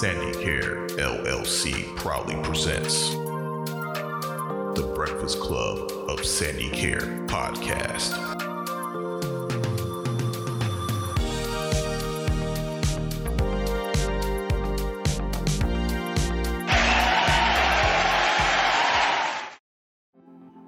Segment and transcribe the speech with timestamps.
[0.00, 5.78] Sandy Care LLC proudly presents the Breakfast Club
[6.08, 8.10] of SandiCare podcast.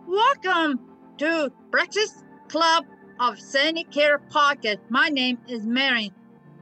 [0.07, 0.79] Welcome
[1.19, 2.85] to Breakfast Club
[3.19, 4.79] of SandiCare podcast.
[4.89, 6.13] My name is Mary,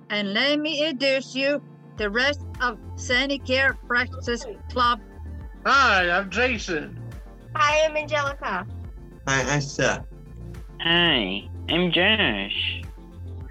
[0.08, 1.60] and let me introduce you
[1.96, 5.00] the rest of SandiCare Breakfast Club.
[5.64, 6.98] Hi, I'm Jason.
[7.54, 8.66] Hi, I'm Angelica.
[9.28, 10.04] Hi, I'm Seth.
[10.80, 12.82] Hi, I'm Josh.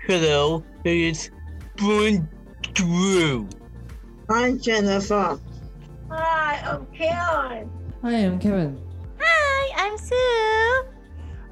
[0.05, 1.31] Hello, it's
[1.77, 2.27] Brian
[2.73, 3.47] Drew.
[4.29, 5.39] I'm Jennifer.
[6.09, 7.71] Hi, I'm Karen.
[8.01, 8.79] Hi, I'm Kevin.
[9.19, 10.89] Hi, I'm Sue.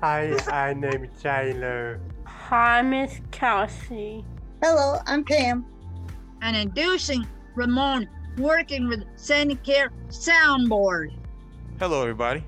[0.01, 2.01] Hi, I name Tyler.
[2.25, 4.25] Hi, Miss Kelsey.
[4.61, 5.65] Hello, I'm Pam.
[6.41, 11.13] And inducing Ramon, working with SandiCare Soundboard.
[11.79, 12.43] Hello, everybody.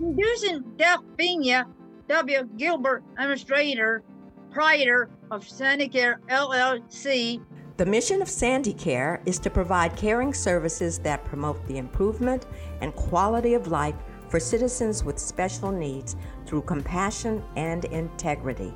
[0.00, 1.64] Introducing Delphina
[2.08, 2.48] W.
[2.56, 4.02] Gilbert, administrator,
[4.50, 7.42] proprietor of SandiCare LLC.
[7.78, 12.46] The mission of SandiCare is to provide caring services that promote the improvement
[12.80, 13.96] and quality of life
[14.28, 18.72] for citizens with special needs through compassion and integrity.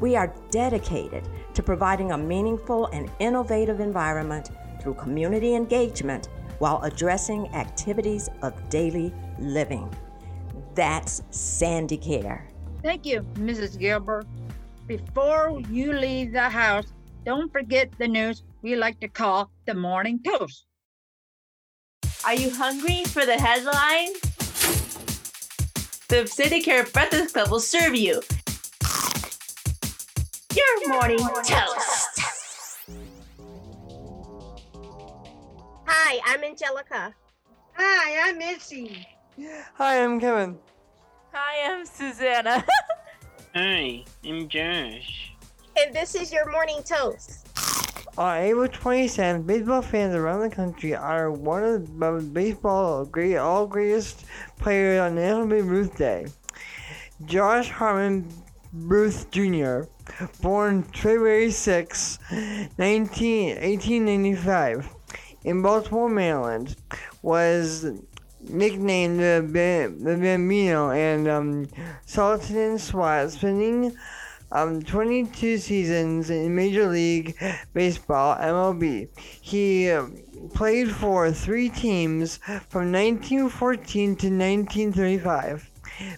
[0.00, 6.28] We are dedicated to providing a meaningful and innovative environment through community engagement
[6.60, 9.92] while addressing activities of daily living.
[10.74, 12.42] That's SandiCare.
[12.82, 13.78] Thank you, Mrs.
[13.78, 14.26] Gilbert.
[14.86, 16.86] Before you leave the house,
[17.24, 20.64] don't forget the news we like to call the morning toast.
[22.24, 24.12] Are you hungry for the headline?
[26.08, 28.22] The SandiCare Breakfast Club will serve you
[30.54, 32.20] your morning toast.
[35.86, 37.14] Hi, I'm Angelica.
[37.74, 39.06] Hi, I'm Missy.
[39.74, 40.58] Hi, I'm Kevin.
[41.32, 42.64] Hi, I'm Susanna.
[43.54, 45.32] Hi, I'm Josh.
[45.78, 47.46] And this is your morning toast.
[48.16, 53.66] On April 27th, baseball fans around the country honor one of the baseball great all
[53.66, 54.24] greatest
[54.58, 56.26] players on National Babe Ruth Day.
[57.26, 58.28] Josh Harmon
[58.72, 59.82] Ruth Jr.,
[60.42, 62.18] born February 6,
[62.78, 64.88] 19, 1895,
[65.44, 66.76] in Baltimore, Maryland,
[67.22, 67.86] was
[68.40, 69.40] nicknamed the,
[70.00, 71.68] the Bambino and um,
[72.16, 73.96] and SWAT, spending
[74.52, 77.36] um, 22 seasons in Major League
[77.72, 79.08] Baseball (MLB).
[79.40, 80.06] He uh,
[80.54, 85.67] played for three teams from 1914 to 1935.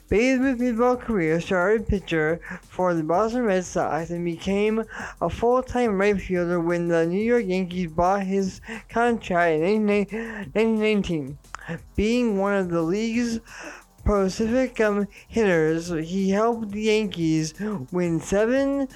[0.08, 4.84] Babe's baseball career started pitcher for the Boston Red Sox and became
[5.20, 11.38] a full-time right fielder when the New York Yankees bought his contract in 1919.
[11.96, 13.40] Being one of the league's
[14.04, 17.54] prolific um, hitters, he helped the Yankees
[17.92, 18.88] win seven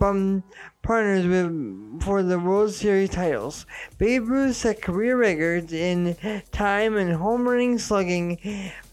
[0.00, 0.42] um,
[0.84, 3.64] partners with for the World Series titles.
[3.98, 6.16] Babe Ruth set career records in
[6.52, 8.38] time and home running, slugging,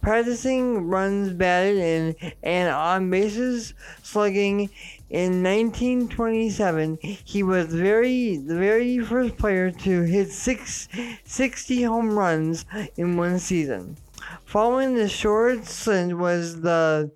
[0.02, 4.70] practicing runs batted in, and on bases slugging.
[5.10, 10.88] In 1927, he was very the very first player to hit six,
[11.26, 12.66] 60 home runs
[12.96, 13.98] in one season.
[14.46, 17.12] Following the short stint was the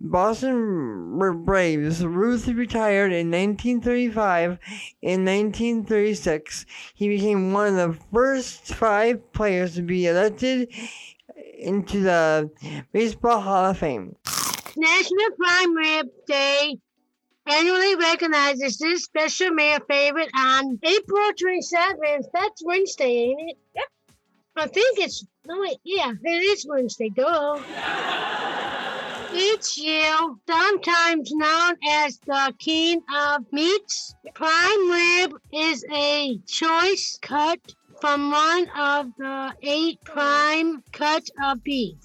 [0.00, 2.04] Boston Braves.
[2.04, 4.58] Ruth retired in 1935.
[5.02, 10.68] In 1936, he became one of the first five players to be elected
[11.58, 12.50] into the
[12.92, 14.16] Baseball Hall of Fame.
[14.76, 16.78] National Prime Rib Day
[17.46, 22.24] annually recognizes this special male favorite on April 27th.
[22.32, 23.58] That's Wednesday, ain't it?
[23.74, 23.84] Yep.
[24.56, 27.58] I think it's, no wait, yeah, it is Wednesday, duh.
[29.38, 30.16] Each year,
[30.48, 37.60] sometimes known as the king of meats, prime rib is a choice cut
[38.00, 41.98] from one of the eight prime cuts of beef.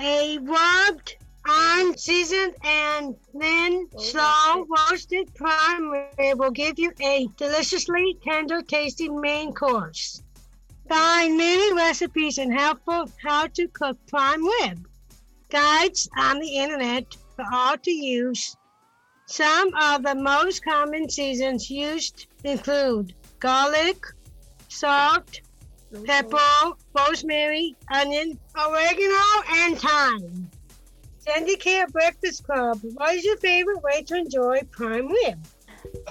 [0.00, 1.16] A rubbed,
[1.46, 9.20] unseasoned, and then oh, slow roasted prime rib will give you a deliciously tender tasting
[9.20, 10.22] main course.
[10.88, 14.88] Find many recipes and helpful how to cook prime rib
[15.50, 18.56] guides on the internet for all to use.
[19.26, 24.04] Some of the most common seasons used include garlic,
[24.68, 25.40] salt,
[26.04, 30.50] pepper, rosemary, onion, oregano, and thyme.
[31.26, 32.80] SandiCare Breakfast Club.
[32.94, 35.46] What is your favorite way to enjoy prime rib?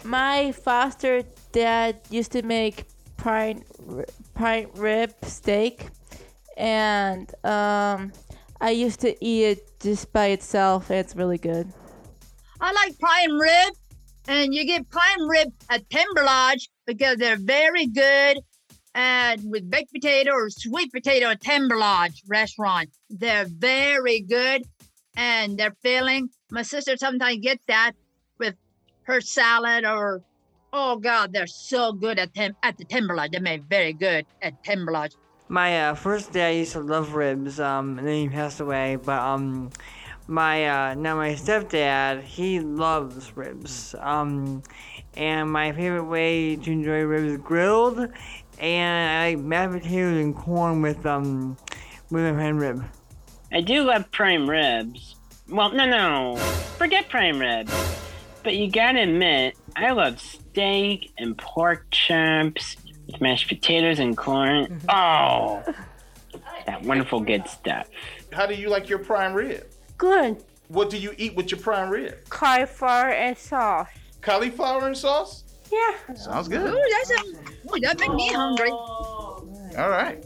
[0.04, 2.86] My foster dad used to make
[3.18, 3.64] prime
[4.36, 5.88] prime rib steak,
[6.56, 8.12] and um,
[8.60, 10.90] I used to eat it just by itself.
[10.90, 11.72] It's really good.
[12.60, 13.74] I like prime rib,
[14.28, 18.40] and you get prime rib at Timber Lodge because they're very good.
[18.96, 24.64] And with baked potato or sweet potato at Timber Lodge restaurant, they're very good,
[25.16, 26.30] and they're filling.
[26.50, 27.92] My sister sometimes gets that
[28.40, 28.56] with
[29.04, 30.24] her salad or,
[30.74, 33.32] oh God, they're so good at tim- at the Timber Lodge.
[33.32, 35.12] They make very good at Timber Lodge.
[35.50, 38.98] My uh, first dad used to love ribs, um, and then he passed away.
[38.98, 39.70] But um,
[40.28, 43.96] my uh, now my stepdad he loves ribs.
[44.00, 44.62] Um,
[45.16, 48.08] and my favorite way to enjoy ribs is grilled,
[48.60, 51.58] and I like mashed potatoes and corn with um
[52.12, 52.84] with a hand rib.
[53.52, 55.16] I do love prime ribs.
[55.50, 56.36] Well, no, no,
[56.78, 57.74] forget prime ribs.
[58.44, 62.76] But you gotta admit, I love steak and pork chops
[63.20, 64.68] mashed potatoes and corn.
[64.68, 64.90] Mm-hmm.
[64.90, 65.64] Oh,
[66.66, 67.88] that wonderful good stuff.
[68.32, 69.68] How do you like your prime rib?
[69.98, 70.44] Good.
[70.68, 72.18] What do you eat with your prime rib?
[72.30, 73.88] Cauliflower and sauce.
[74.22, 75.44] Cauliflower and sauce?
[75.72, 76.16] Yeah.
[76.16, 76.62] Sounds good.
[76.62, 76.92] Ooh, good.
[76.92, 78.36] that's a, ooh, that make me oh.
[78.36, 78.72] hungry.
[79.78, 80.24] All right.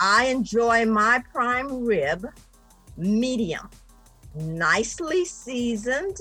[0.00, 2.26] I enjoy my prime rib
[2.96, 3.68] medium,
[4.34, 6.18] nicely seasoned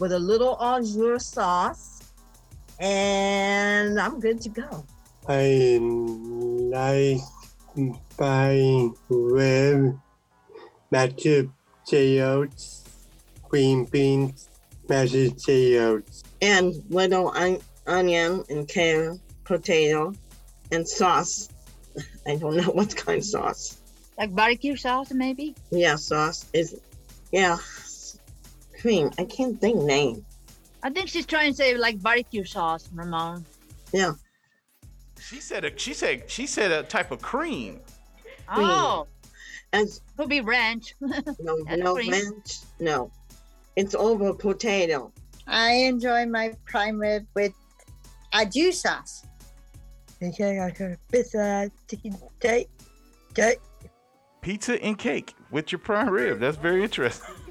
[0.00, 2.00] with a little au jus sauce,
[2.80, 4.84] and I'm good to go.
[5.28, 7.20] I like
[8.16, 9.98] buying rib,
[10.90, 11.28] mashed
[11.84, 12.84] potatoes,
[13.48, 14.48] green beans,
[14.88, 16.24] mashed potatoes.
[16.40, 20.14] And little on- onion and carrot, potato,
[20.72, 21.50] and sauce.
[22.26, 23.76] I don't know what kind of sauce.
[24.16, 25.54] Like barbecue sauce, maybe?
[25.70, 26.78] Yeah, sauce is,
[27.32, 27.58] yeah,
[28.80, 29.10] cream.
[29.18, 30.24] I can't think name.
[30.82, 33.44] I think she's trying to say like barbecue sauce, Ramon.
[33.92, 34.12] Yeah.
[35.20, 37.80] She said a she said she said a type of cream.
[38.52, 39.06] Oh,
[39.72, 40.94] And could be ranch.
[41.00, 42.10] no, no cream.
[42.12, 42.58] ranch.
[42.80, 43.10] No,
[43.76, 45.12] it's over potato.
[45.46, 47.52] I enjoy my prime rib with
[48.32, 49.24] a juice sauce.
[50.20, 52.68] Pizza, chicken, cake,
[53.34, 53.60] cake.
[54.40, 56.40] Pizza and cake with your prime rib.
[56.40, 57.34] That's very interesting.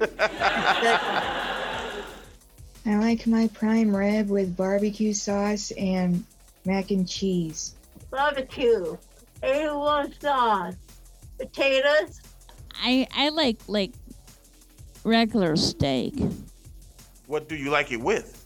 [2.86, 6.24] I like my prime rib with barbecue sauce and
[6.64, 7.74] mac and cheese.
[8.10, 8.96] Barbecue,
[9.42, 10.74] A1 sauce,
[11.38, 12.20] potatoes.
[12.82, 13.92] I I like like
[15.04, 16.14] regular steak,
[17.26, 18.40] what do you like it with?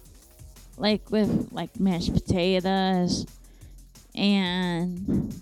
[0.77, 3.27] like with like mashed potatoes
[4.15, 5.35] and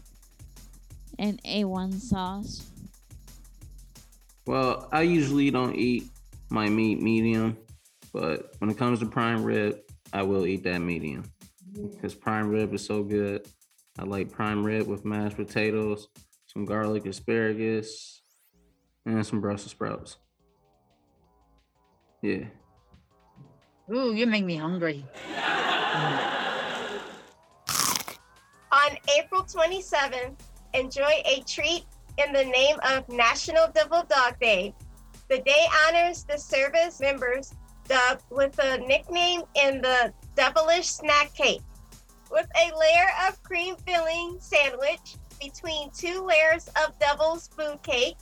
[1.19, 2.67] and A1 sauce.
[4.47, 6.05] Well, I usually don't eat
[6.51, 7.57] my meat medium,
[8.13, 9.79] but when it comes to prime rib,
[10.13, 11.25] I will eat that medium
[11.73, 11.89] mm-hmm.
[11.89, 13.47] because prime rib is so good.
[13.99, 16.09] I like prime rib with mashed potatoes,
[16.47, 18.23] some garlic asparagus,
[19.07, 20.17] and some Brussels sprouts.
[22.23, 22.45] Yeah.
[23.93, 25.05] Ooh, you make me hungry.
[28.73, 30.39] On April 27th,
[30.73, 31.85] enjoy a treat
[32.19, 34.75] in the name of National Devil Dog Day.
[35.29, 37.55] The day honors the service members
[37.89, 41.63] dubbed with a nickname in the devilish snack cake.
[42.31, 48.17] With a layer of cream filling sandwich between two layers of devil's food cake,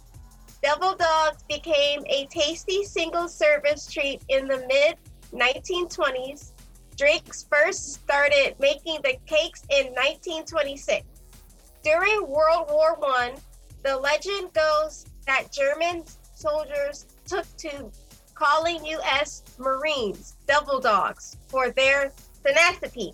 [0.63, 4.97] devil dogs became a tasty single service treat in the mid
[5.33, 6.53] 1920s.
[6.97, 11.07] Drake's first started making the cakes in 1926.
[11.83, 13.35] During World War I,
[13.83, 17.91] the legend goes that German soldiers took to
[18.35, 19.43] calling U.S.
[19.59, 22.13] Marines devil dogs for their
[22.45, 23.13] tenacity.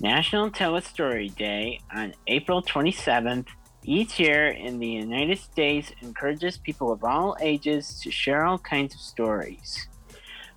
[0.00, 3.46] National Tell a Story Day on April 27th
[3.84, 8.94] each year in the United States encourages people of all ages to share all kinds
[8.94, 9.88] of stories.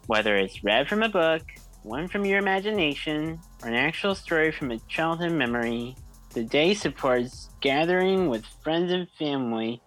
[0.07, 1.41] Whether it's read from a book,
[1.81, 5.95] one from your imagination, or an actual story from a childhood memory,
[6.35, 9.81] the day supports gathering with friends and family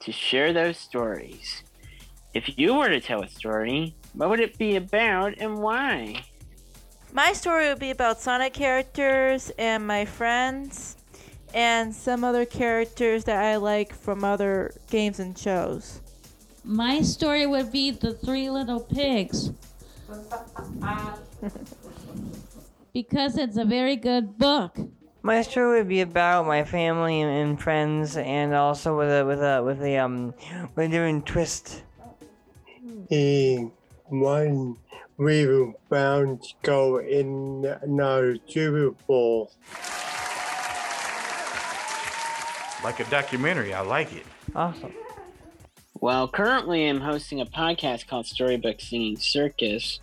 [0.00, 1.62] to share those stories.
[2.34, 6.24] If you were to tell a story, what would it be about and why?
[7.12, 10.96] My story would be about Sonic characters and my friends,
[11.54, 16.00] and some other characters that I like from other games and shows.
[16.64, 19.52] My story would be the Three Little Pigs
[22.92, 24.76] because it's a very good book.
[25.24, 29.40] My story would be about my family and, and friends, and also with a with
[29.40, 30.34] a with a um
[30.76, 31.82] with a different twist.
[33.08, 33.72] In
[34.08, 34.76] one
[35.16, 39.50] we were bound to go in another Super Bowl.
[42.84, 43.72] Like a documentary.
[43.72, 44.26] I like it.
[44.54, 44.92] Awesome.
[45.94, 50.00] Well, currently I'm hosting a podcast called Storybook Singing Circus.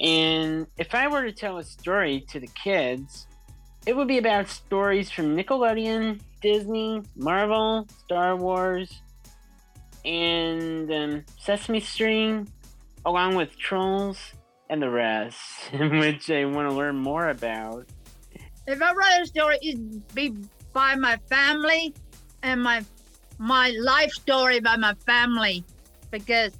[0.00, 3.26] And if I were to tell a story to the kids,
[3.86, 9.02] it would be about stories from Nickelodeon, Disney, Marvel, Star Wars,
[10.04, 12.46] and um, Sesame Street,
[13.04, 14.18] along with Trolls
[14.70, 15.38] and the rest,
[15.72, 17.86] which I want to learn more about.
[18.66, 20.34] If I write a story, it'd be
[20.72, 21.94] by my family
[22.42, 22.84] and my
[23.38, 25.64] my life story by my family,
[26.10, 26.52] because,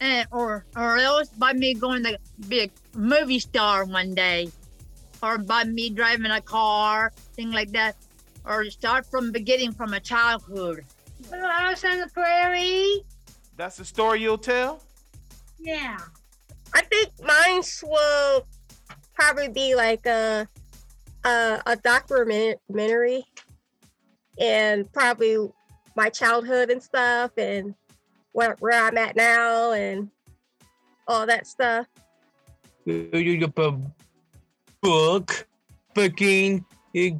[0.00, 4.48] and or or else by me going to be a movie star one day,
[5.22, 7.96] or by me driving a car, thing like that,
[8.44, 10.84] or start from beginning from a childhood.
[11.30, 13.04] Little House on the Prairie.
[13.56, 14.82] That's the story you'll tell?
[15.60, 15.98] Yeah.
[16.74, 18.46] I think mine will
[19.14, 20.48] probably be like a
[21.24, 23.24] a, a documentary,
[24.40, 25.36] and probably
[25.94, 27.74] my childhood and stuff, and
[28.32, 30.10] where where I'm at now, and
[31.06, 31.86] all that stuff.
[34.82, 35.46] Book,
[35.94, 37.12] fucking eh,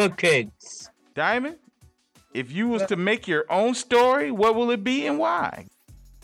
[0.00, 0.50] okay.
[1.14, 1.56] Diamond,
[2.34, 5.66] if you was uh, to make your own story, what will it be and why?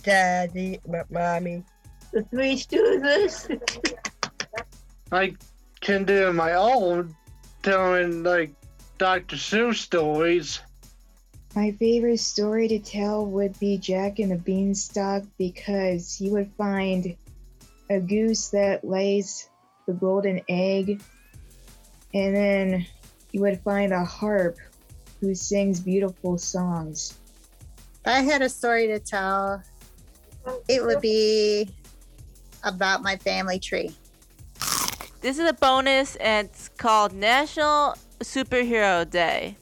[0.02, 1.62] Daddy, m- mommy.
[2.12, 3.60] The Three Stooges.
[5.12, 5.34] I
[5.80, 7.14] can do my own,
[7.62, 8.52] telling like
[8.96, 9.36] Dr.
[9.36, 10.60] Seuss stories.
[11.54, 17.16] My favorite story to tell would be Jack and the Beanstalk because he would find
[17.90, 19.48] a goose that lays
[19.86, 21.00] the golden egg,
[22.14, 22.86] and then
[23.32, 24.56] you would find a harp
[25.20, 27.14] who sings beautiful songs.
[28.04, 29.62] I had a story to tell,
[30.68, 31.70] it would be
[32.64, 33.94] about my family tree.
[35.20, 39.56] This is a bonus, and it's called National Superhero Day.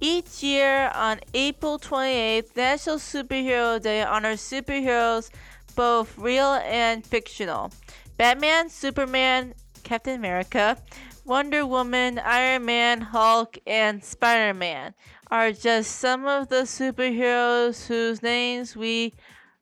[0.00, 5.30] Each year on April 28th, National Superhero Day honors superheroes,
[5.78, 7.70] both real and fictional.
[8.16, 9.54] Batman, Superman,
[9.84, 10.76] Captain America,
[11.24, 14.94] Wonder Woman, Iron Man, Hulk, and Spider Man
[15.30, 19.14] are just some of the superheroes whose names we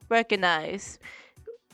[0.08, 0.98] recognize.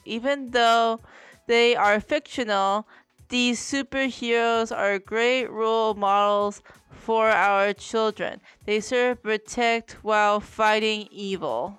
[0.05, 0.99] Even though
[1.47, 2.89] they are fictional,
[3.29, 8.41] these superheroes are great role models for our children.
[8.67, 11.79] They serve protect while fighting evil.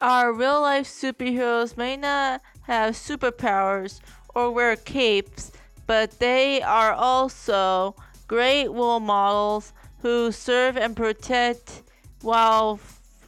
[0.00, 3.98] Our real life superheroes may not have superpowers
[4.32, 5.50] or wear capes,
[5.88, 7.96] but they are also
[8.28, 11.82] great role models who serve and protect
[12.22, 12.78] while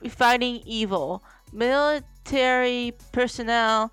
[0.08, 1.24] fighting evil.
[1.52, 3.92] Military personnel,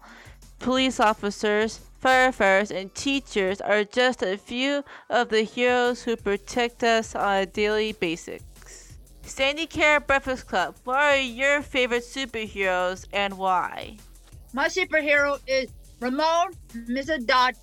[0.60, 7.16] police officers, firefighters, and teachers are just a few of the heroes who protect us
[7.16, 8.44] on a daily basis.
[9.28, 13.98] SandiCare Breakfast Club, what are your favorite superheroes and why?
[14.54, 15.68] My superhero is
[16.00, 17.26] Ramon Mrs.
[17.26, 17.54] Dot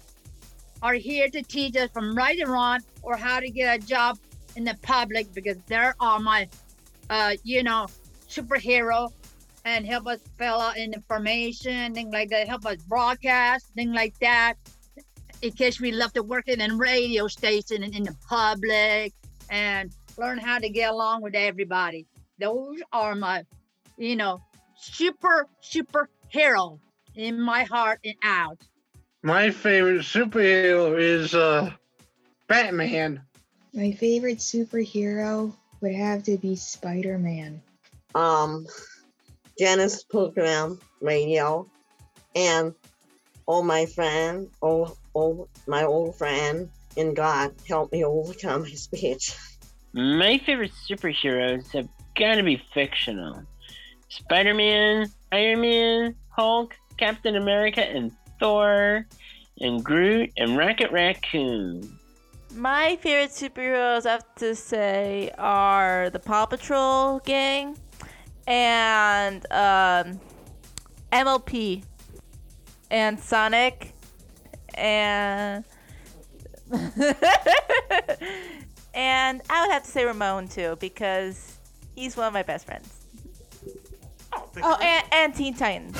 [0.82, 4.18] are here to teach us from right and wrong or how to get a job
[4.56, 6.46] in the public because they are all my,
[7.08, 7.86] uh, you know,
[8.28, 9.10] superhero
[9.64, 14.16] and help us fill out in information, things like that, help us broadcast, things like
[14.18, 14.54] that.
[15.40, 19.14] In case we love to work in a radio station and in the public
[19.48, 22.06] and learn how to get along with everybody.
[22.38, 23.44] Those are my,
[23.96, 24.42] you know,
[24.76, 26.80] super, super hero
[27.14, 28.58] in my heart and out.
[29.22, 31.72] My favorite superhero is uh,
[32.46, 33.22] Batman.
[33.72, 37.62] My favorite superhero would have to be Spider Man.
[38.14, 38.66] Um,
[39.58, 41.68] Janice program radio,
[42.34, 42.74] and
[43.46, 49.36] all my friend, all, all my old friend, and God help me overcome my speech.
[49.94, 53.44] My favorite superheroes have got to be fictional
[54.08, 58.10] Spider Man, Iron Man, Hulk, Captain America, and
[58.40, 59.06] Thor,
[59.60, 61.96] and Groot, and Rocket Raccoon.
[62.56, 67.78] My favorite superheroes, I have to say, are the Paw Patrol gang
[68.48, 70.20] and um,
[71.12, 71.84] MLP
[72.90, 73.92] and Sonic
[74.74, 75.64] and
[78.94, 81.58] and I would have to say Ramon too because
[81.94, 83.06] he's one of my best friends.
[84.62, 85.96] Oh, and, and Teen Titans.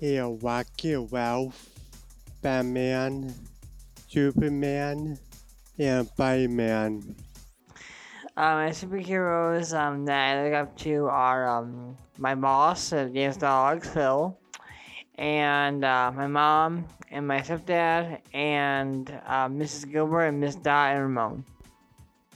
[0.00, 1.70] Yeah, Rocket Ralph,
[2.42, 3.34] Batman,
[4.08, 5.18] Superman,
[5.78, 7.16] and Spider-Man.
[8.36, 13.36] Uh, my superheroes um, that I look up to are um, my boss, uh, James
[13.36, 14.36] Dog, Phil,
[15.18, 19.90] and uh, my mom, and my stepdad, and uh, Mrs.
[19.90, 21.44] Gilbert, and Miss Dot, and Ramon.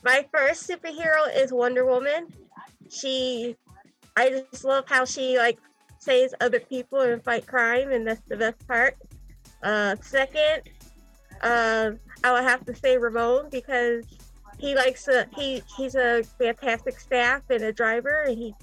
[0.04, 2.28] My first superhero is Wonder Woman.
[2.88, 3.56] She,
[4.16, 5.58] I just love how she like
[5.98, 8.96] saves other people and fight crime, and that's the best part.
[9.62, 10.62] Uh, second,
[11.42, 11.90] uh,
[12.22, 14.04] I would have to say Ramon because
[14.58, 18.54] he likes to, he he's a fantastic staff and a driver, and he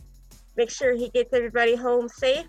[0.55, 2.47] makes sure he gets everybody home safe.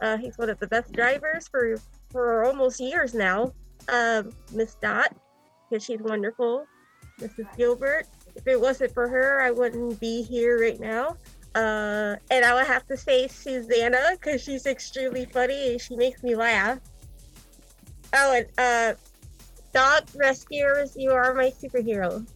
[0.00, 1.76] Uh, he's one of the best drivers for
[2.10, 3.52] for almost years now.
[3.88, 5.14] Um, Miss Dot,
[5.68, 6.66] because she's wonderful.
[7.20, 7.56] Mrs.
[7.56, 8.06] Gilbert.
[8.34, 11.16] If it wasn't for her, I wouldn't be here right now.
[11.54, 16.22] Uh, and I would have to say Susanna because she's extremely funny and she makes
[16.22, 16.78] me laugh.
[18.12, 18.98] Oh, and uh,
[19.72, 22.26] dog rescuers, you are my superheroes.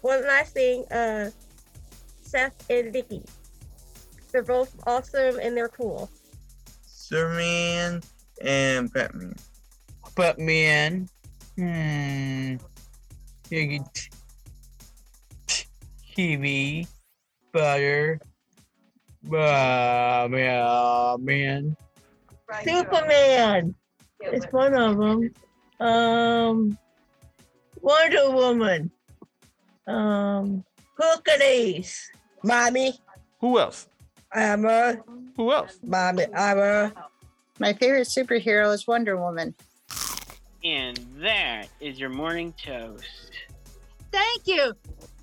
[0.00, 1.30] One last thing, uh,
[2.22, 3.22] Seth and Vicky.
[4.32, 6.10] They're both awesome and they're cool.
[7.06, 8.02] Superman
[8.42, 9.36] and Batman.
[10.16, 11.08] Batman.
[11.54, 12.56] Hmm.
[13.48, 14.08] You get
[16.16, 16.88] TV,
[17.52, 18.18] butter,
[19.32, 21.76] uh, yeah, man.
[22.64, 23.72] Superman.
[24.18, 25.30] It's one of them.
[25.78, 26.76] Um,
[27.82, 28.90] Wonder Woman.
[29.86, 30.64] Um,
[30.98, 32.10] Hercules.
[32.42, 32.98] Mommy.
[33.40, 33.86] Who else?
[34.36, 34.98] Emma.
[35.36, 35.78] Who else?
[35.82, 36.26] Mommy.
[36.34, 36.92] Emma.
[37.58, 39.54] My favorite superhero is Wonder Woman.
[40.62, 43.30] And that is your morning toast.
[44.12, 44.74] Thank you.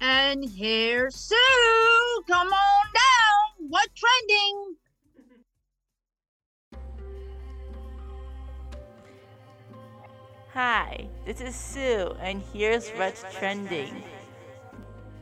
[0.02, 2.24] And here's Sue.
[2.28, 3.70] Come on down.
[3.70, 4.76] What's trending?
[10.54, 14.04] Hi, this is Sue, and here's what's trending.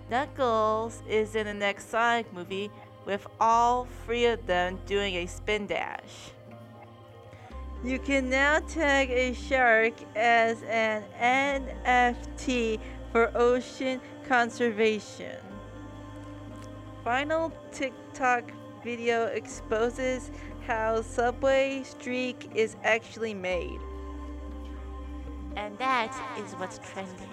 [0.10, 2.70] Knuckles is in the next Sonic movie
[3.06, 6.32] with all three of them doing a spin dash.
[7.84, 12.80] You can now tag a shark as an NFT
[13.12, 15.38] for ocean conservation.
[17.04, 18.52] Final TikTok
[18.84, 20.30] video exposes
[20.68, 23.80] how Subway Streak is actually made.
[25.56, 27.30] And that is what's trending.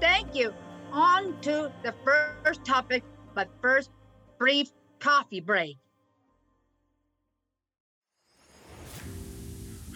[0.00, 0.52] Thank you.
[0.92, 3.04] On to the first topic,
[3.38, 3.90] but first,
[4.36, 5.78] brief coffee break.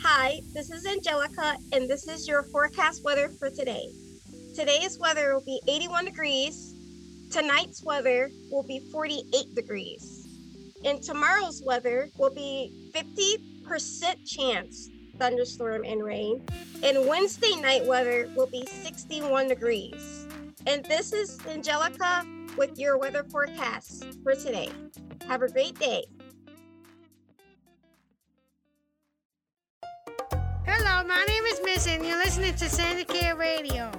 [0.00, 3.88] Hi, this is Angelica, and this is your forecast weather for today.
[4.54, 6.76] Today's weather will be 81 degrees.
[7.32, 10.24] Tonight's weather will be 48 degrees.
[10.84, 16.46] And tomorrow's weather will be 50% chance thunderstorm and rain.
[16.84, 20.28] And Wednesday night weather will be 61 degrees.
[20.64, 22.24] And this is Angelica
[22.56, 24.68] with your weather forecast for today.
[25.28, 26.04] Have a great day.
[30.64, 33.90] Hello, my name is Miss, and you're listening to Sandicare Radio.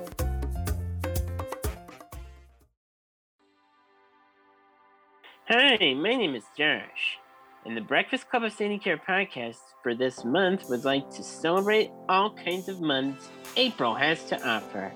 [5.49, 7.17] Hi, my name is Josh,
[7.65, 12.33] and the Breakfast Club of SandiCare podcast for this month would like to celebrate all
[12.33, 14.91] kinds of months April has to offer.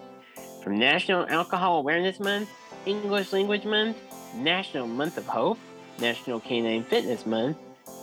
[0.64, 2.50] From National Alcohol Awareness Month,
[2.88, 3.98] English Language Month,
[4.34, 5.60] National Month of Hope,
[6.00, 7.58] National Canine Fitness Month,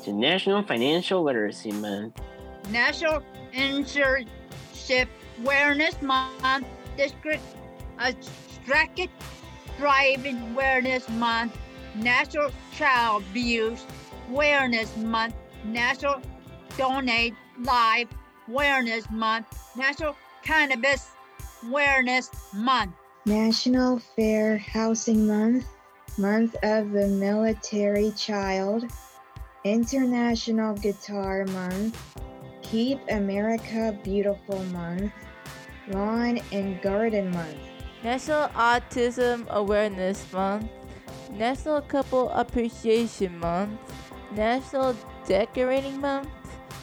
[0.04, 2.20] to National Financial Literacy Month.
[2.70, 3.22] National
[3.54, 5.08] Internship
[5.42, 6.66] Awareness Month,
[6.98, 7.42] District
[7.98, 9.08] Distracted
[9.78, 11.56] Driving Awareness Month,
[11.94, 13.86] National Child Abuse
[14.28, 16.20] Awareness Month, National
[16.76, 18.08] Donate Live
[18.48, 21.12] Awareness Month, National Cannabis
[21.66, 22.92] Awareness Month.
[23.26, 25.64] National Fair Housing Month,
[26.18, 28.84] Month of the Military Child,
[29.64, 31.98] International Guitar Month,
[32.60, 35.10] Keep America Beautiful Month,
[35.88, 37.56] Lawn and Garden Month.
[38.02, 40.68] National Autism Awareness Month,
[41.32, 43.80] National Couple Appreciation Month,
[44.32, 46.28] National Decorating Month,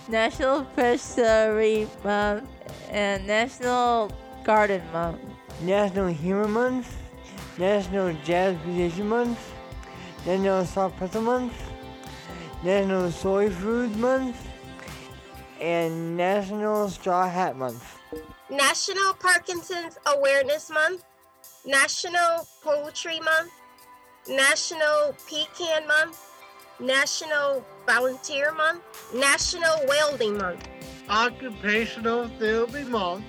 [0.09, 2.49] National Pastry Month,
[2.89, 4.11] and National
[4.43, 5.30] Garden Month.
[5.59, 6.97] National Humor Month,
[7.57, 9.39] National Jazz Musician Month,
[10.25, 11.53] National Soft Pretzel Month,
[12.63, 14.47] National Soy Food Month,
[15.59, 17.99] and National Straw Hat Month.
[18.49, 21.03] National Parkinson's Awareness Month,
[21.65, 23.51] National Poetry Month,
[24.27, 26.19] National Pecan Month,
[26.79, 28.81] National Volunteer Month,
[29.13, 30.67] National Welding Month.
[31.09, 33.25] Occupational Therapy Month,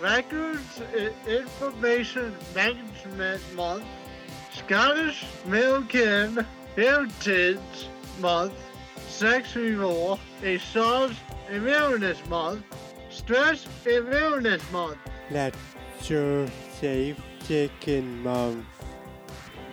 [0.00, 0.80] Records
[1.26, 3.84] Information Management Month,
[4.52, 7.88] Scottish American Heritage
[8.20, 8.54] Month,
[9.08, 11.12] Sexual Assault
[11.50, 12.62] Awareness Month,
[13.10, 14.98] Stress Awareness Month.
[16.00, 16.46] Show
[16.80, 18.64] safe chicken month.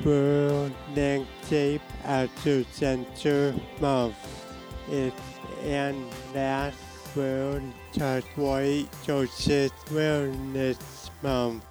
[0.03, 4.15] World Landscape Agriculture Center Month.
[4.89, 5.21] It's
[5.63, 6.77] and last
[7.15, 7.61] World
[7.95, 11.63] White Social Wellness Month.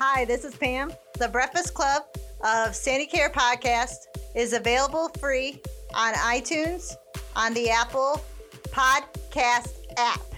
[0.00, 0.92] Hi, this is Pam.
[1.18, 2.02] The Breakfast Club
[2.40, 3.94] of SandiCare Podcast
[4.34, 5.60] is available free
[5.94, 6.92] on iTunes,
[7.36, 8.20] on the Apple
[8.72, 10.33] Podcast app.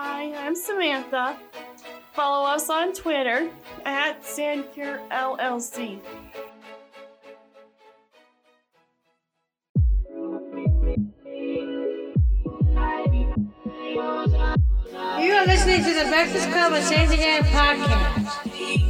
[0.00, 1.36] Hi, I'm Samantha.
[2.12, 3.50] Follow us on Twitter
[3.84, 5.98] at Sandicare LLC.
[15.20, 18.87] You are listening to the Breakfast Club of SandiCare podcast.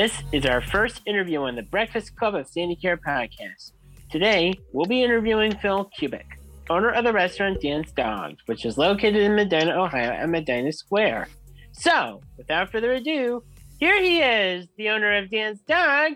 [0.00, 3.72] This is our first interview on the Breakfast Club of SandiCare podcast.
[4.10, 6.24] Today, we'll be interviewing Phil Kubik,
[6.70, 11.28] owner of the restaurant Dan's Dogs, which is located in Medina, Ohio at Medina Square.
[11.72, 13.44] So, without further ado,
[13.78, 16.12] here he is, the owner of Dan's Dog,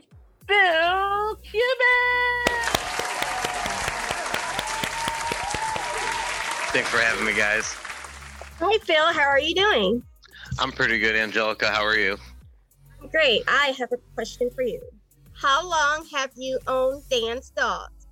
[0.49, 2.55] Phil Kubik!
[6.73, 7.75] Thanks for having me, guys.
[8.61, 9.13] Hi, Phil.
[9.13, 10.03] How are you doing?
[10.59, 11.71] I'm pretty good, Angelica.
[11.71, 12.17] How are you?
[13.15, 13.45] Great.
[13.47, 14.83] I have a question for you.
[15.35, 18.09] How long have you owned Dan's Dogs?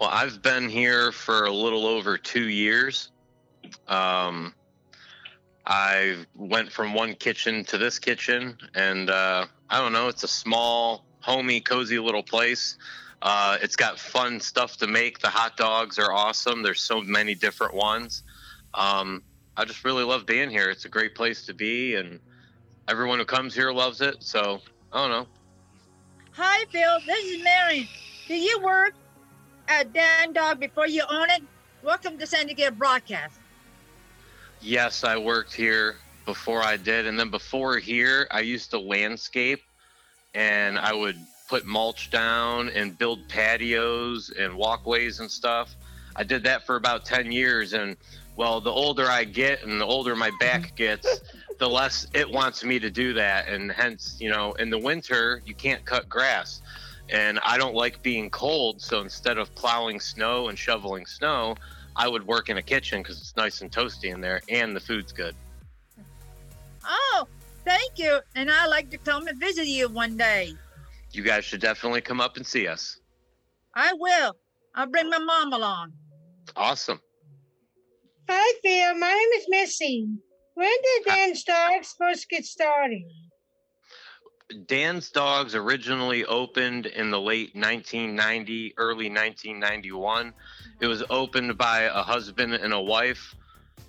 [0.00, 3.12] Well, I've been here for a little over two years.
[3.86, 4.52] Um,
[5.64, 10.28] I went from one kitchen to this kitchen, and uh, I don't know, it's a
[10.28, 12.76] small, homey, cozy little place.
[13.22, 15.20] Uh, it's got fun stuff to make.
[15.20, 16.64] The hot dogs are awesome.
[16.64, 18.24] There's so many different ones.
[18.74, 19.22] Um,
[19.56, 20.70] I just really love being here.
[20.70, 22.18] It's a great place to be, and
[22.88, 24.16] everyone who comes here loves it.
[24.20, 24.60] So
[24.92, 25.26] I don't know.
[26.32, 26.98] Hi, Phil.
[27.06, 27.88] This is Mary.
[28.26, 28.94] Do you work
[29.68, 31.42] at Dan Dog before you own it?
[31.82, 33.38] Welcome to SandiCare Broadcast.
[34.60, 39.62] Yes, I worked here before I did, and then before here, I used to landscape,
[40.34, 41.18] and I would
[41.48, 45.76] put mulch down and build patios and walkways and stuff.
[46.16, 47.96] I did that for about 10 years, and
[48.36, 51.20] well, the older I get and the older my back gets,
[51.58, 55.42] the less it wants me to do that, and hence, you know, in the winter,
[55.44, 56.62] you can't cut grass.
[57.10, 61.54] And I don't like being cold, so instead of plowing snow and shoveling snow,
[61.96, 64.80] I would work in a kitchen because it's nice and toasty in there, and the
[64.80, 65.36] food's good.
[66.86, 67.26] Oh,
[67.64, 68.20] thank you.
[68.34, 70.54] And I'd like to come and visit you one day.
[71.12, 72.98] You guys should definitely come up and see us.
[73.74, 74.36] I will.
[74.74, 75.92] I'll bring my mom along.
[76.56, 77.00] Awesome.
[78.28, 78.98] Hi, Phil.
[78.98, 80.08] My name is Missy.
[80.54, 83.02] When did Dan's Dogs first get started?
[84.66, 90.32] Dan's Dogs originally opened in the late 1990, early 1991.
[90.80, 93.34] It was opened by a husband and a wife.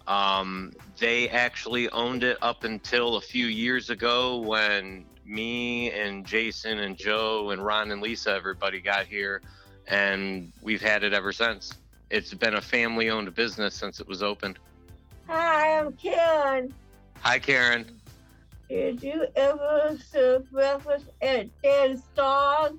[0.07, 6.79] Um, they actually owned it up until a few years ago when me and Jason
[6.79, 9.41] and Joe and Ron and Lisa, everybody got here,
[9.87, 11.73] and we've had it ever since.
[12.09, 14.57] It's been a family owned business since it was opened.
[15.27, 16.73] Hi, I'm Karen.
[17.21, 17.85] Hi, Karen.
[18.69, 22.77] Did you ever serve breakfast at Dan's Dog?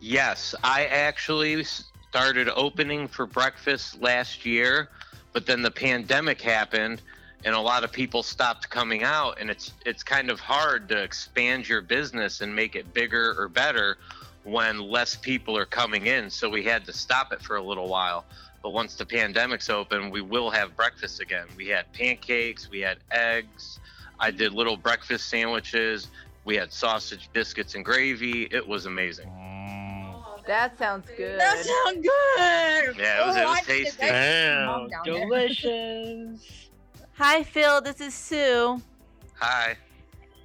[0.00, 4.88] Yes, I actually started opening for breakfast last year,
[5.32, 7.00] but then the pandemic happened
[7.44, 11.02] and a lot of people stopped coming out and it's it's kind of hard to
[11.02, 13.96] expand your business and make it bigger or better
[14.44, 16.30] when less people are coming in.
[16.30, 18.24] So we had to stop it for a little while.
[18.62, 21.46] But once the pandemic's open, we will have breakfast again.
[21.56, 23.80] We had pancakes, we had eggs.
[24.18, 26.08] I did little breakfast sandwiches.
[26.44, 28.44] We had sausage, biscuits, and gravy.
[28.50, 29.28] It was amazing.
[29.28, 30.46] Mm.
[30.46, 31.38] That sounds good.
[31.38, 32.96] That sounds good.
[32.98, 33.98] Yeah, it was, Oh, it was I need to tasty.
[33.98, 35.20] take my mom down there.
[35.26, 36.68] Delicious.
[37.14, 37.80] Hi, Phil.
[37.82, 38.80] This is Sue.
[39.34, 39.76] Hi.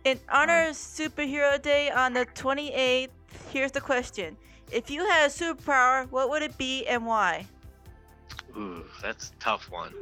[0.04, 3.10] In honor of Superhero Day on the 28th,
[3.52, 4.38] here's the question.
[4.72, 7.48] If you had a superpower, what would it be and why?
[8.58, 9.94] Ooh, that's a tough one.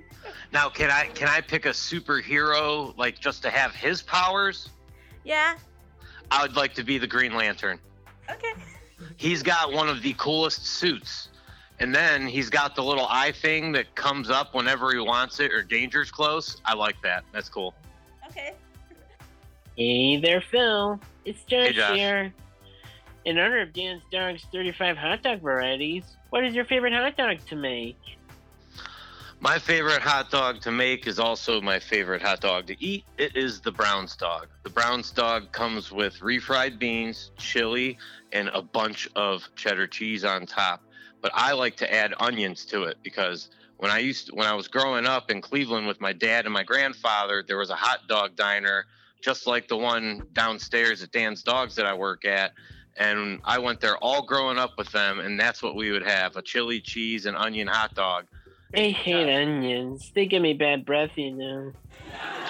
[0.52, 4.70] Now, can I can I pick a superhero like just to have his powers?
[5.24, 5.56] Yeah,
[6.30, 7.80] I would like to be the Green Lantern.
[8.30, 8.54] Okay.
[9.18, 11.30] He's got one of the coolest suits.
[11.80, 15.52] And then he's got the little eye thing that comes up whenever he wants it
[15.52, 16.62] or danger's close.
[16.64, 17.24] I like that.
[17.34, 17.74] That's cool.
[18.30, 18.54] Okay.
[19.76, 21.00] Hey there, Phil.
[21.26, 21.98] It's Josh, Hey, Josh.
[21.98, 22.34] here.
[23.26, 27.38] In honor of Dan's Dog's 35 hot dog varieties, what is your favorite hot dog
[27.48, 27.98] to make?
[29.44, 33.04] My favorite hot dog to make is also my favorite hot dog to eat.
[33.18, 34.48] It is the Brown's dog.
[34.64, 37.98] The Brown's dog comes with refried beans, chili,
[38.32, 40.82] and a bunch of cheddar cheese on top.
[41.22, 44.70] But I like to add onions to it because when I used when I was
[44.70, 48.38] growing up in Cleveland with my dad and my grandfather, there was a hot dog
[48.38, 48.86] diner
[49.22, 52.54] just like the one downstairs at Dan's Dogs that I work at.
[52.96, 56.38] And I went there all growing up with them, and that's what we would have
[56.38, 58.28] a chili cheese and onion hot dog.
[58.76, 60.12] I hate onions.
[60.16, 61.72] They give me bad breath, you know.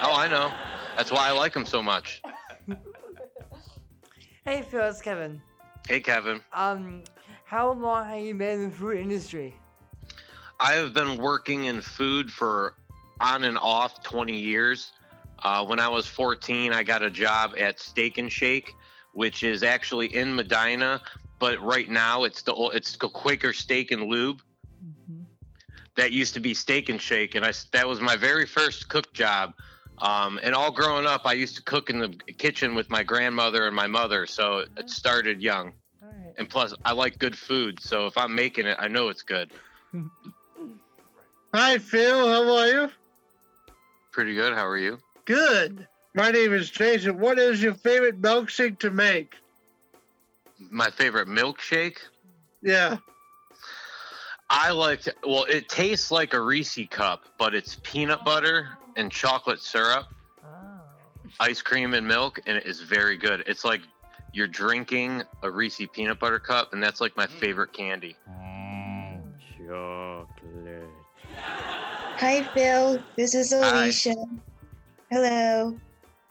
[0.02, 0.52] Oh, I know.
[0.96, 2.22] That's why I like them so much.
[4.46, 5.42] Hey Phil, it's Kevin.
[5.88, 6.42] Hey, Kevin.
[6.52, 7.04] Um,
[7.46, 9.56] how long have you been in the food industry?
[10.60, 12.76] I have been working in food for
[13.22, 14.92] on and off 20 years.
[15.44, 18.74] Uh, when I was 14, I got a job at Steak and Shake,
[19.14, 21.02] which is actually in Medina,
[21.40, 24.42] but right now it's the it's the Quaker Steak and Lube.
[25.96, 29.14] That used to be Steak and Shake, and I that was my very first cook
[29.14, 29.54] job.
[30.00, 33.68] Um, and all growing up, I used to cook in the kitchen with my grandmother
[33.68, 35.74] and my mother, so it started young.
[36.38, 39.52] And plus, I like good food, so if I'm making it, I know it's good.
[41.54, 42.28] Hi, Phil.
[42.28, 42.90] How are you?
[44.12, 44.54] Pretty good.
[44.54, 44.98] How are you?
[45.26, 45.88] Good.
[46.16, 47.20] My name is Jason.
[47.20, 49.36] What is your favorite milkshake to make?
[50.72, 51.98] My favorite milkshake.
[52.62, 52.98] Yeah.
[54.56, 59.60] I like well, it tastes like a Reese cup, but it's peanut butter and chocolate
[59.60, 60.06] syrup,
[60.46, 60.82] oh.
[61.40, 63.44] ice cream and milk, and it is very good.
[63.48, 63.82] It's like
[64.32, 67.32] you're drinking a Reese peanut butter cup, and that's like my mm.
[67.32, 68.16] favorite candy.
[69.58, 70.90] Chocolate.
[71.36, 73.02] Hi, Phil.
[73.16, 73.86] This is Hi.
[73.86, 74.14] Alicia.
[75.10, 75.76] Hello.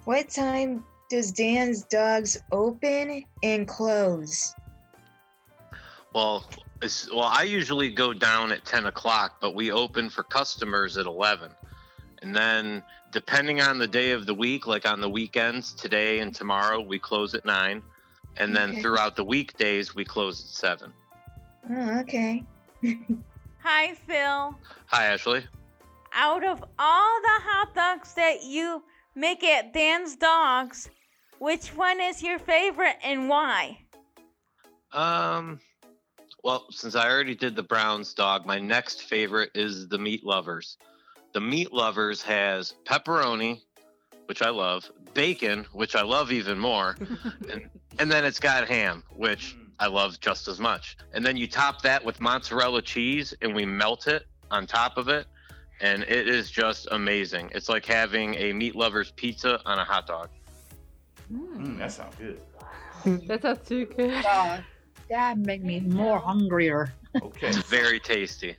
[0.05, 4.55] What time does Dan's Dogs open and close?
[6.15, 6.62] Well, it's,
[7.13, 11.51] well, I usually go down at 10 o'clock, but we open for customers at 11.
[12.23, 16.35] And then, depending on the day of the week, like on the weekends, today and
[16.35, 17.83] tomorrow, we close at 9.
[18.37, 18.83] And then Okay.
[18.83, 20.93] throughout the weekdays, we close at 7.
[21.71, 22.45] Oh, okay.
[23.63, 24.55] Hi, Phil.
[24.87, 25.45] Hi, Ashley.
[26.15, 28.83] Out of all the hot dogs that you
[29.15, 30.91] make at Dan's Dogs,
[31.39, 33.79] which one is your favorite and why?
[34.93, 35.61] Um,
[36.43, 40.77] well, since I already did the Browns dog, my next favorite is the Meat Lovers.
[41.33, 43.61] The Meat Lovers has pepperoni,
[44.27, 46.97] which I love, bacon, which I love even more,
[47.51, 50.97] and and then it's got ham, which I love just as much.
[51.13, 55.09] And then you top that with mozzarella cheese, and we melt it on top of
[55.09, 55.27] it,
[55.81, 57.51] and it is just amazing.
[57.55, 60.29] It's like having a Meat Lovers pizza on a hot dog.
[61.33, 62.41] Mm, that sounds good.
[63.29, 64.25] That sounds too good.
[65.09, 66.93] That make me more hungrier.
[67.21, 67.49] Okay.
[67.49, 68.57] It's very tasty.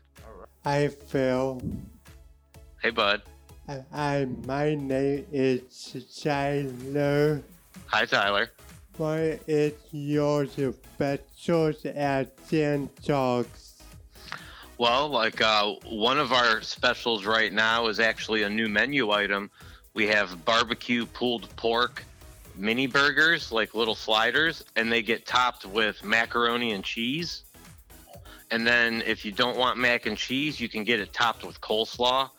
[0.63, 1.61] Hi, Phil.
[2.81, 3.21] Hey, bud.
[3.67, 7.41] I, I my name is Tyler.
[7.87, 8.51] Hi, Tyler.
[8.97, 13.81] What is your specials at Dan Dogs?
[14.77, 19.49] Well, like uh, one of our specials right now is actually a new menu item.
[19.93, 22.03] We have barbecue pulled pork
[22.55, 27.43] mini burgers, like little sliders, and they get topped with macaroni and cheese.
[28.51, 31.59] And then if you don't want mac and cheese, you can get it topped with
[31.61, 32.29] coleslaw.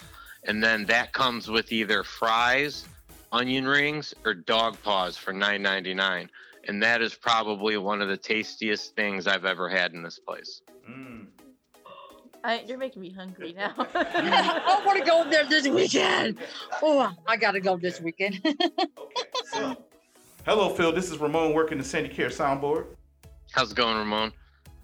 [0.45, 2.85] And then that comes with either fries,
[3.33, 6.29] onion rings, or dog paws for $9.99.
[6.69, 10.63] And that is probably one of the tastiest things I've ever had in this place.
[12.45, 13.73] I, you're making me hungry now.
[13.95, 16.39] I want to go there this weekend.
[16.83, 18.41] Oh, I gotta go this weekend.
[20.47, 20.93] Hello, Phil.
[20.93, 22.85] This is Ramon working the SandiCare soundboard.
[23.53, 24.31] How's it going, Ramon?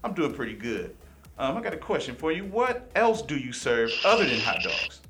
[0.03, 0.95] I'm doing pretty good.
[1.37, 2.45] Um, I got a question for you.
[2.45, 5.01] What else do you serve other than hot dogs?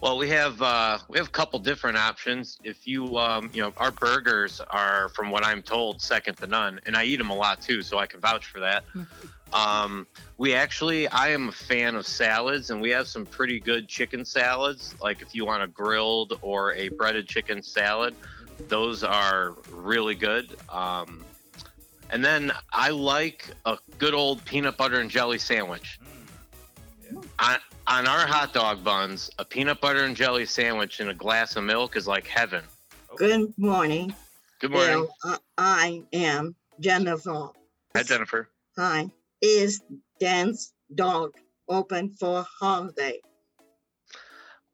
[0.00, 2.58] Well, we have uh, we have a couple different options.
[2.64, 6.80] If you um, you know, our burgers are, from what I'm told, second to none,
[6.84, 8.82] and I eat them a lot too, so I can vouch for that.
[9.52, 10.04] um,
[10.36, 14.24] we actually, I am a fan of salads, and we have some pretty good chicken
[14.24, 14.96] salads.
[15.00, 18.16] Like if you want a grilled or a breaded chicken salad,
[18.68, 20.56] those are really good.
[20.68, 21.24] Um,
[22.10, 26.00] and then I like a good old peanut butter and jelly sandwich.
[27.38, 31.56] On, on our hot dog buns, a peanut butter and jelly sandwich and a glass
[31.56, 32.62] of milk is like heaven.
[33.16, 34.14] Good morning.
[34.60, 34.94] Good morning.
[34.94, 37.50] Bill, uh, I am Jennifer.
[37.96, 38.48] Hi, Jennifer.
[38.76, 39.10] Hi.
[39.40, 39.82] Is
[40.20, 41.32] Dan's dog
[41.68, 43.20] open for holiday?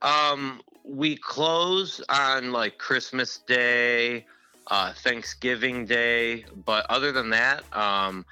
[0.03, 4.25] Um, we close on like Christmas Day,
[4.69, 8.25] uh, Thanksgiving Day, but other than that, um,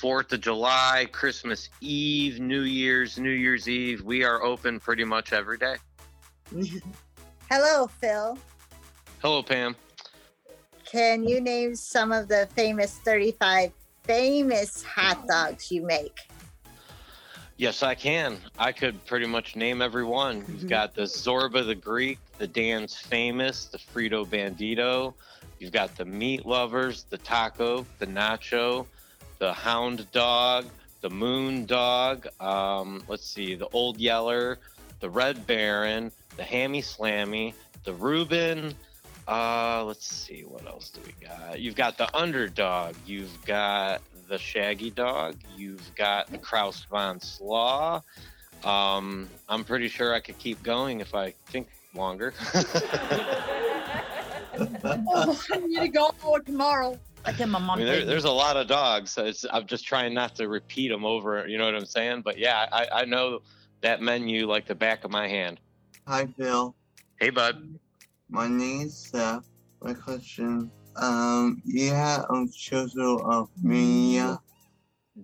[0.00, 5.32] Fourth of July, Christmas Eve, New Year's, New Year's Eve, we are open pretty much
[5.32, 5.76] every day.
[7.50, 8.38] Hello, Phil.
[9.20, 9.76] Hello, Pam.
[10.84, 13.72] Can you name some of the famous 35
[14.04, 16.18] famous hot dogs you make?
[17.62, 18.38] Yes, I can.
[18.58, 20.44] I could pretty much name every one.
[20.48, 25.14] You've got the Zorba the Greek, the Dan's Famous, the Frito Bandito.
[25.60, 28.84] You've got the Meat Lovers, the Taco, the Nacho,
[29.38, 30.66] the Hound Dog,
[31.02, 32.26] the Moon Dog.
[32.40, 34.58] Um, let's see, the Old Yeller,
[34.98, 38.74] the Red Baron, the Hammy Slammy, the Reuben.
[39.28, 41.60] Uh, let's see, what else do we got?
[41.60, 42.96] You've got the Underdog.
[43.06, 45.36] You've got the Shaggy Dog.
[45.58, 48.02] You've got the Kraus von Slaw.
[48.64, 52.32] Um, I'm pretty sure I could keep going if I think longer.
[54.54, 56.98] oh, I need to go for tomorrow.
[57.26, 57.78] I think my I mom.
[57.78, 59.10] mean, there, there's a lot of dogs.
[59.10, 61.46] So it's, I'm just trying not to repeat them over.
[61.46, 62.22] You know what I'm saying?
[62.22, 63.40] But yeah, I, I know
[63.82, 65.60] that menu like the back of my hand.
[66.08, 66.74] Hi, Phil.
[67.20, 67.78] Hey, bud.
[68.30, 69.46] My name is Seth.
[69.82, 72.48] My question, um, yeah, I'm
[73.20, 73.48] of.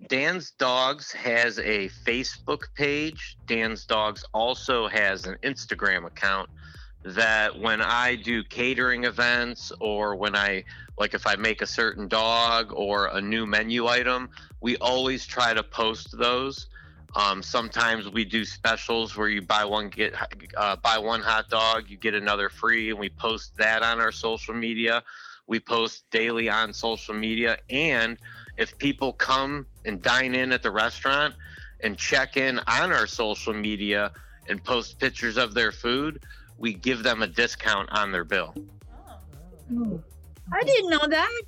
[0.07, 3.37] Dan's Dogs has a Facebook page.
[3.47, 6.49] Dan's Dogs also has an Instagram account
[7.03, 10.63] that when I do catering events or when I
[10.97, 14.29] like if I make a certain dog or a new menu item,
[14.61, 16.67] we always try to post those.
[17.15, 20.13] Um, sometimes we do specials where you buy one get
[20.55, 24.11] uh, buy one hot dog, you get another free, and we post that on our
[24.11, 25.03] social media.
[25.49, 28.19] We post daily on social media, and
[28.57, 31.33] if people come and dine in at the restaurant
[31.79, 34.11] and check in on our social media
[34.47, 36.23] and post pictures of their food,
[36.59, 38.53] we give them a discount on their bill.
[39.75, 40.03] Oh.
[40.53, 41.41] I didn't know that.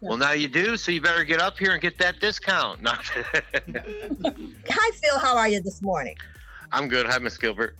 [0.00, 2.80] Well, now you do, so you better get up here and get that discount.
[2.86, 2.96] Hi,
[4.94, 5.18] Phil.
[5.18, 6.16] How are you this morning?
[6.72, 7.04] I'm good.
[7.04, 7.76] Hi, Miss Gilbert.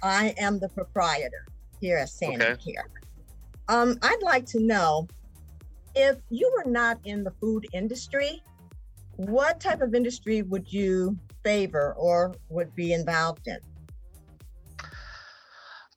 [0.00, 1.46] I am the proprietor
[1.80, 2.72] here at Sandy Okay.
[2.72, 2.86] Care.
[3.70, 5.06] Um, I'd like to know
[5.94, 8.42] if you were not in the food industry,
[9.14, 13.58] what type of industry would you favor or would be involved in?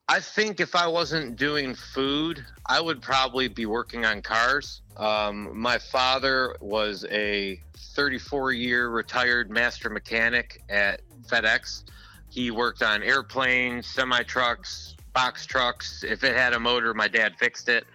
[0.08, 4.84] I think if I wasn't doing food, I would probably be working on cars.
[4.96, 7.60] Um, my father was a
[7.96, 11.86] 34 year retired master mechanic at FedEx.
[12.30, 16.04] He worked on airplanes, semi trucks, box trucks.
[16.04, 17.86] If it had a motor, my dad fixed it.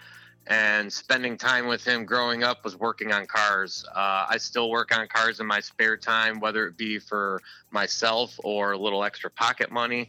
[0.47, 3.85] And spending time with him growing up was working on cars.
[3.95, 8.39] Uh, I still work on cars in my spare time, whether it be for myself
[8.43, 10.09] or a little extra pocket money.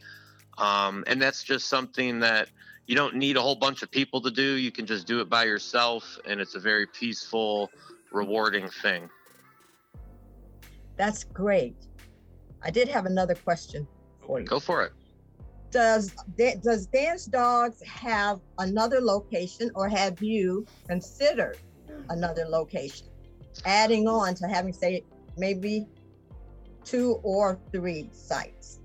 [0.57, 2.49] Um, and that's just something that
[2.87, 4.55] you don't need a whole bunch of people to do.
[4.55, 7.69] You can just do it by yourself, and it's a very peaceful,
[8.11, 9.09] rewarding thing.
[10.95, 11.75] That's great.
[12.63, 13.87] I did have another question
[14.25, 14.45] for you.
[14.45, 14.93] Go for it.
[15.71, 21.57] Does does Dan's Dogs have another location, or have you considered
[22.09, 23.07] another location,
[23.65, 25.03] adding on to having say
[25.37, 25.87] maybe
[26.83, 28.79] two or three sites?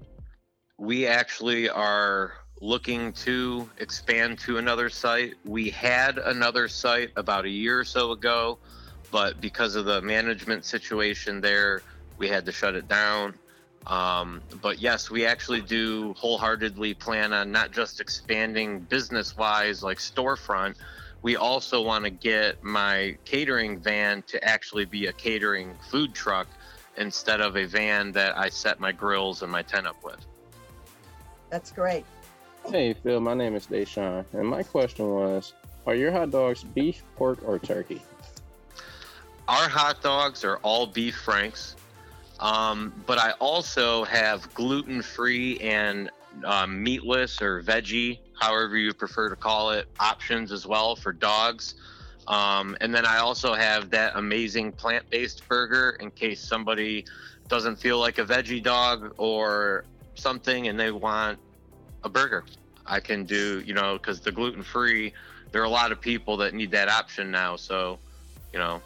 [0.79, 5.35] We actually are looking to expand to another site.
[5.45, 8.59] We had another site about a year or so ago,
[9.11, 11.83] but because of the management situation there,
[12.19, 13.35] we had to shut it down.
[13.87, 19.99] Um, but yes, we actually do wholeheartedly plan on not just expanding business wise, like
[19.99, 20.77] storefront.
[21.23, 26.47] We also want to get my catering van to actually be a catering food truck
[26.97, 30.25] instead of a van that I set my grills and my tent up with.
[31.51, 32.05] That's great.
[32.67, 35.53] Hey Phil, my name is Deshaun, and my question was:
[35.87, 38.01] Are your hot dogs beef, pork, or turkey?
[39.47, 41.77] Our hot dogs are all beef franks,
[42.45, 46.11] um, but I also have gluten free and
[46.45, 51.75] um, meatless or veggie, however you prefer to call it, options as well for dogs.
[52.29, 57.07] Um, and then I also have that amazing plant based burger in case somebody
[57.49, 61.39] doesn't feel like a veggie dog or something and they want
[62.03, 62.45] a burger.
[62.85, 65.15] I can do, you know, because the gluten free,
[65.51, 67.57] there are a lot of people that need that option now.
[67.57, 67.99] So,
[68.53, 68.83] you know,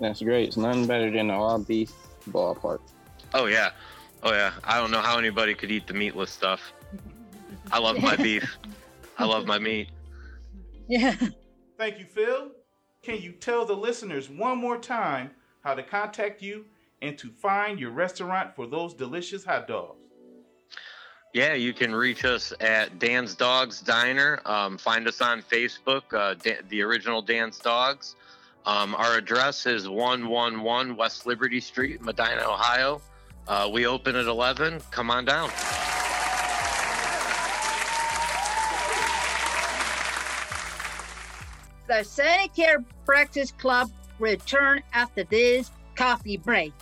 [0.00, 0.48] That's great.
[0.48, 1.92] It's nothing better than an all beef
[2.32, 2.80] ballpark.
[3.34, 3.70] Oh yeah,
[4.22, 4.52] oh yeah.
[4.64, 6.72] I don't know how anybody could eat the meatless stuff.
[7.70, 8.56] I love my beef.
[9.18, 9.88] I love my meat.
[10.88, 11.14] Yeah.
[11.76, 12.50] Thank you, Phil.
[13.02, 15.30] Can you tell the listeners one more time
[15.62, 16.64] how to contact you
[17.02, 19.96] and to find your restaurant for those delicious hot dogs?
[21.34, 24.40] Yeah, you can reach us at Dan's Dogs Diner.
[24.46, 28.16] Um, find us on Facebook, uh, Da- the original Dan's Dogs.
[28.68, 33.00] Um, our address is 111 West Liberty Street, Medina, Ohio.
[33.46, 34.82] Uh, we open at 11.
[34.90, 35.48] Come on down.
[41.86, 46.74] The SandiCare Breakfast Club return after this coffee break.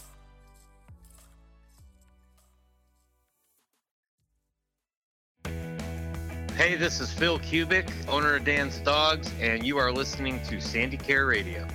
[6.57, 11.29] Hey, this is Phil Cubic, owner of Dan's Dogs, and you are listening to SandiCare
[11.29, 11.69] Radio.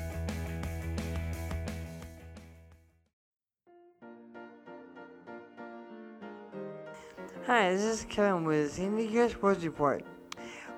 [7.46, 10.04] Hi, this is Kevin with SandiCare Sports Report.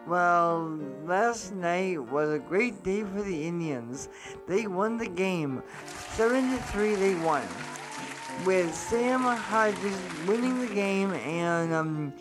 [0.05, 4.09] Well, last night was a great day for the Indians.
[4.49, 5.63] They won the game.
[5.85, 7.47] 7 to 3 they won.
[8.45, 9.97] With Sam Hodges
[10.27, 12.13] winning the game and um,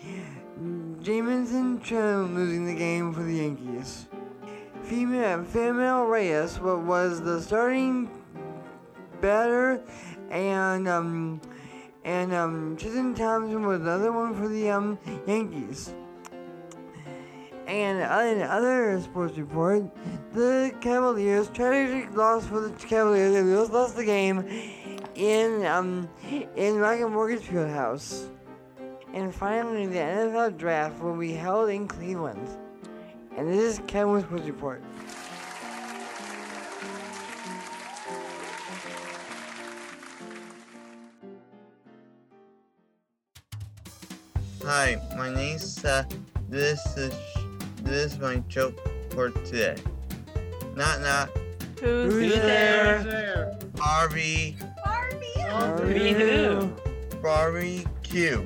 [1.03, 4.05] Jamison Trim losing the game for the Yankees.
[4.83, 8.09] Female, female Reyes wa- was the starting
[9.19, 9.81] batter
[10.31, 11.41] and um,
[12.05, 14.97] and um, Tristan Thompson was another one for the um,
[15.27, 15.93] Yankees.
[17.67, 19.83] And in other sports report,
[20.33, 23.33] the Cavaliers tragic loss for the Cavaliers.
[23.33, 24.39] They lost- lost the game
[25.15, 26.07] in um
[26.55, 28.29] in Rocket Mortgage Fieldhouse.
[29.13, 32.47] And finally, the NFL draft will be held in Cleveland.
[33.37, 34.81] And this is Kevin with Sports Report.
[44.63, 46.11] Hi, my name's Seth.
[46.11, 46.17] Uh,
[46.49, 47.13] this is
[47.83, 48.79] this is my joke
[49.11, 49.75] for today.
[50.75, 51.29] Knock knock.
[51.79, 53.03] Who's, Who's there?
[53.03, 53.59] there?
[53.75, 54.57] Barbie.
[54.83, 56.73] Barbie who?
[57.21, 58.45] Barbie Q.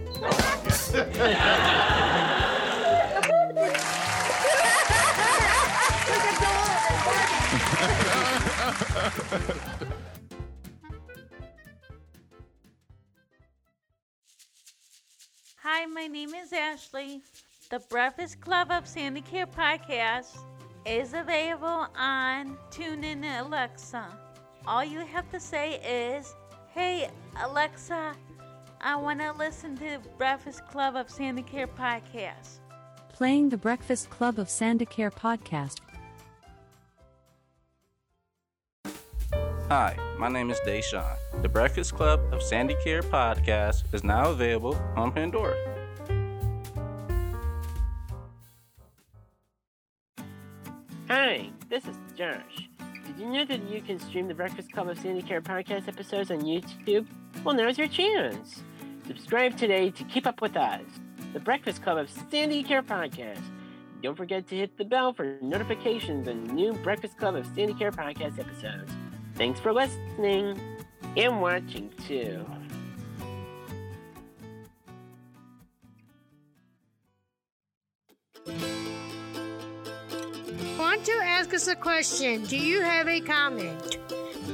[15.57, 17.21] Hi, my name is Ashley.
[17.69, 20.37] The Breakfast Club of SandiCare podcast
[20.85, 24.17] is available on TuneIn Alexa.
[24.65, 26.33] All you have to say is,
[26.69, 27.09] "Hey
[27.43, 28.15] Alexa,
[28.87, 32.61] I want to listen to the Breakfast Club of SandiCare podcast."
[33.11, 35.81] Playing the Breakfast Club of Sandicare podcast.
[39.67, 41.17] Hi, my name is Deshaun.
[41.41, 45.57] The Breakfast Club of SandiCare podcast is now available on Pandora.
[51.09, 52.69] Hi, this is Josh.
[53.05, 56.39] Did you know that you can stream the Breakfast Club of SandiCare podcast episodes on
[56.39, 57.05] YouTube?
[57.43, 58.63] Well, now's your chance.
[59.07, 60.81] Subscribe today to keep up with us.
[61.31, 63.41] The Breakfast Club of SandiCare podcast.
[64.03, 68.37] Don't forget to hit the bell for notifications on new Breakfast Club of SandiCare podcast
[68.37, 68.91] episodes.
[69.35, 70.59] Thanks for listening
[71.15, 72.45] and watching too.
[80.77, 82.43] Want to ask us a question?
[82.43, 83.97] Do you have a comment?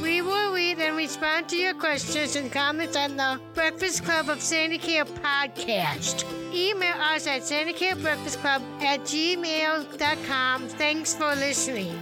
[0.01, 4.39] We will read and respond to your questions and comments on the Breakfast Club of
[4.39, 6.25] SandiCare podcast.
[6.53, 10.67] Email us at sandicarebreakfastclub at gmail.com.
[10.69, 11.99] Thanks for listening.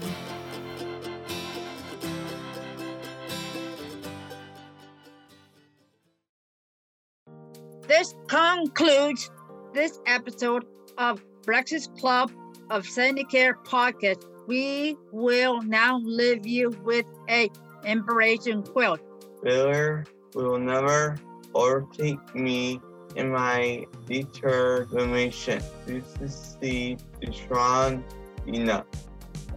[7.87, 9.29] This concludes
[9.73, 10.65] this episode
[10.97, 12.31] of Breakfast Club
[12.69, 14.25] of SandiCare podcast.
[14.47, 17.49] We will now leave you with a
[17.85, 19.01] inspiration quote.
[19.43, 20.05] Failure
[20.35, 21.17] will never
[21.53, 22.79] overtake me
[23.15, 28.03] in my determination to succeed is strong
[28.47, 28.85] enough.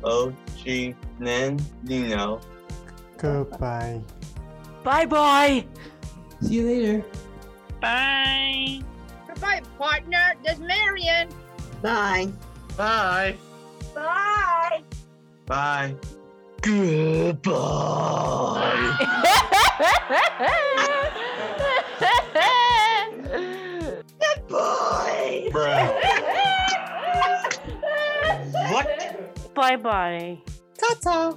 [0.03, 0.35] Og
[1.21, 2.43] Mandino.
[3.19, 4.03] Goodbye.
[4.83, 5.65] Bye bye.
[6.43, 7.05] See you later.
[7.81, 8.81] Bye.
[9.27, 10.35] Goodbye, partner.
[10.45, 11.29] This Marion.
[11.81, 12.29] Bye.
[12.77, 13.37] Bye.
[13.95, 14.83] Bye.
[15.47, 15.95] Bye.
[16.65, 17.45] Goodbye.
[28.71, 28.89] What?
[29.55, 30.39] Bye bye.
[30.79, 31.37] Ta-ta.